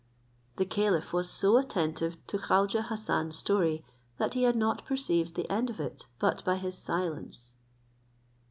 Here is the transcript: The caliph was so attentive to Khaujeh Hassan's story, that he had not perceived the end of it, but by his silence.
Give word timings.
The 0.55 0.65
caliph 0.65 1.13
was 1.13 1.29
so 1.29 1.57
attentive 1.59 2.17
to 2.25 2.39
Khaujeh 2.39 2.85
Hassan's 2.87 3.37
story, 3.37 3.85
that 4.17 4.33
he 4.33 4.41
had 4.41 4.55
not 4.55 4.83
perceived 4.83 5.35
the 5.35 5.47
end 5.47 5.69
of 5.69 5.79
it, 5.79 6.07
but 6.17 6.43
by 6.43 6.55
his 6.55 6.75
silence. 6.75 7.53